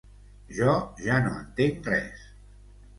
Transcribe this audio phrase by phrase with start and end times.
[0.59, 0.73] Jo
[1.09, 2.29] ja no entenc res.